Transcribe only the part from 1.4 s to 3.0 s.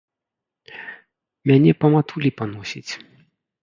Мяне па матулі паносіць.